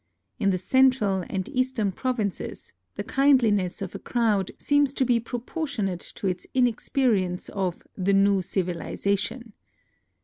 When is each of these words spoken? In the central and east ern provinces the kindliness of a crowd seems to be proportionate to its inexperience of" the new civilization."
In 0.39 0.49
the 0.49 0.57
central 0.57 1.23
and 1.29 1.47
east 1.49 1.79
ern 1.79 1.91
provinces 1.91 2.73
the 2.95 3.03
kindliness 3.03 3.83
of 3.83 3.93
a 3.93 3.99
crowd 3.99 4.49
seems 4.57 4.95
to 4.95 5.05
be 5.05 5.19
proportionate 5.19 5.99
to 6.15 6.25
its 6.25 6.47
inexperience 6.55 7.49
of" 7.49 7.83
the 8.07 8.13
new 8.13 8.41
civilization." 8.41 9.53